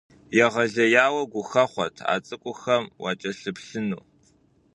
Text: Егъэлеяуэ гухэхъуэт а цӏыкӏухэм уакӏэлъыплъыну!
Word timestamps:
Егъэлеяуэ 0.43 1.21
гухэхъуэт 1.31 1.95
а 2.13 2.15
цӏыкӏухэм 2.25 2.83
уакӏэлъыплъыну! 3.01 4.03